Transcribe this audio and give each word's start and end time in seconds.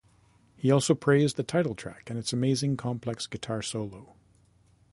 He 0.55 0.71
also 0.71 0.95
praised 0.95 1.35
the 1.35 1.43
title 1.43 1.75
track, 1.75 2.09
and 2.09 2.17
its 2.17 2.33
"amazing, 2.33 2.75
complex 2.75 3.27
guitar 3.27 3.61
solo". 3.61 4.15